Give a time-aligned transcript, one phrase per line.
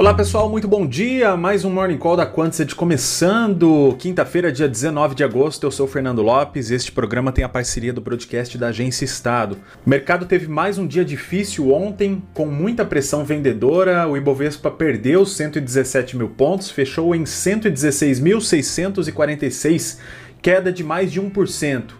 [0.00, 1.36] Olá pessoal, muito bom dia.
[1.36, 3.94] Mais um Morning Call da Quantset começando.
[3.98, 5.66] Quinta-feira, dia 19 de agosto.
[5.66, 6.70] Eu sou Fernando Lopes.
[6.70, 9.58] Este programa tem a parceria do broadcast da Agência Estado.
[9.84, 14.08] O mercado teve mais um dia difícil ontem, com muita pressão vendedora.
[14.08, 19.98] O Ibovespa perdeu 117 mil pontos, fechou em 116.646,
[20.40, 21.99] queda de mais de 1%.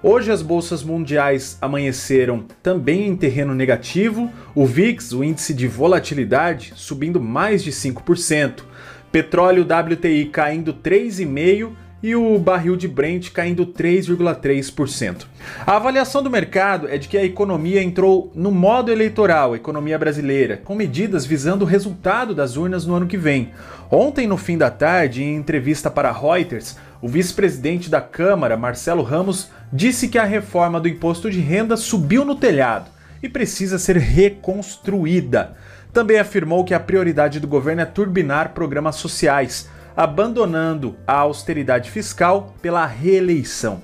[0.00, 6.72] Hoje as bolsas mundiais amanheceram também em terreno negativo, o VIX, o índice de volatilidade,
[6.76, 8.62] subindo mais de 5%,
[9.10, 11.70] petróleo WTI caindo 3,5%
[12.00, 15.26] e o barril de Brent caindo 3,3%.
[15.66, 20.60] A avaliação do mercado é de que a economia entrou no modo eleitoral, economia brasileira,
[20.64, 23.50] com medidas visando o resultado das urnas no ano que vem.
[23.90, 29.50] Ontem, no fim da tarde, em entrevista para Reuters, o vice-presidente da Câmara, Marcelo Ramos,
[29.72, 32.90] disse que a reforma do imposto de renda subiu no telhado
[33.22, 35.56] e precisa ser reconstruída.
[35.92, 42.54] Também afirmou que a prioridade do governo é turbinar programas sociais, abandonando a austeridade fiscal
[42.62, 43.80] pela reeleição.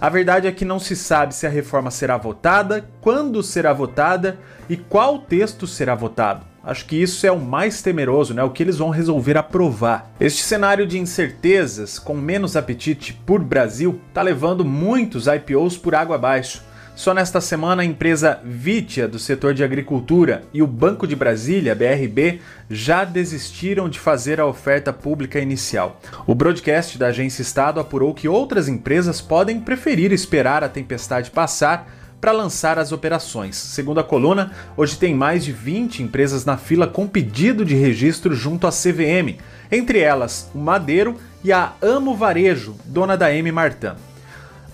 [0.00, 4.38] A verdade é que não se sabe se a reforma será votada, quando será votada
[4.68, 6.47] e qual texto será votado.
[6.68, 8.42] Acho que isso é o mais temeroso, né?
[8.42, 10.12] O que eles vão resolver aprovar.
[10.20, 16.16] Este cenário de incertezas, com menos apetite por Brasil, está levando muitos IPOs por água
[16.16, 16.62] abaixo.
[16.94, 21.74] Só nesta semana, a empresa Vitia, do setor de agricultura, e o Banco de Brasília,
[21.74, 25.98] BRB, já desistiram de fazer a oferta pública inicial.
[26.26, 31.88] O broadcast da Agência Estado apurou que outras empresas podem preferir esperar a tempestade passar
[32.20, 33.56] para lançar as operações.
[33.56, 38.34] Segundo a coluna, hoje tem mais de 20 empresas na fila com pedido de registro
[38.34, 39.38] junto à CVM,
[39.70, 43.92] entre elas o Madeiro e a Amo Varejo, dona da M Martin.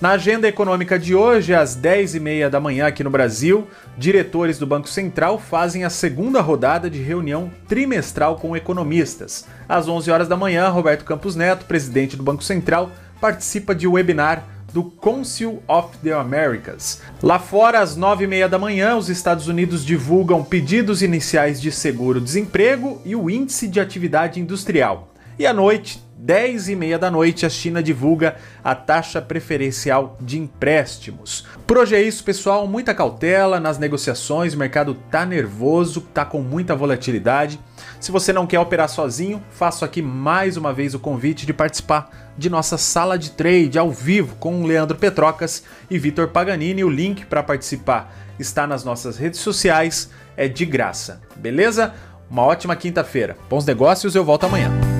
[0.00, 4.88] Na agenda econômica de hoje, às 10h30 da manhã aqui no Brasil, diretores do Banco
[4.88, 9.46] Central fazem a segunda rodada de reunião trimestral com economistas.
[9.68, 12.90] Às 11 horas da manhã, Roberto Campos Neto, presidente do Banco Central,
[13.20, 17.00] participa de webinar do Council of the Americas.
[17.22, 21.70] Lá fora, às nove e meia da manhã, os Estados Unidos divulgam pedidos iniciais de
[21.70, 25.14] seguro-desemprego e o índice de atividade industrial.
[25.38, 30.40] E à noite, 10 e meia da noite, a China divulga a taxa preferencial de
[30.40, 31.46] empréstimos.
[31.68, 32.66] Por hoje é isso, pessoal.
[32.66, 37.60] Muita cautela nas negociações, o mercado tá nervoso, tá com muita volatilidade.
[38.04, 42.34] Se você não quer operar sozinho, faço aqui mais uma vez o convite de participar
[42.36, 46.84] de nossa sala de trade ao vivo com o Leandro Petrocas e Vitor Paganini.
[46.84, 51.94] O link para participar está nas nossas redes sociais, é de graça, beleza?
[52.28, 53.38] Uma ótima quinta-feira.
[53.48, 54.93] Bons negócios, eu volto amanhã.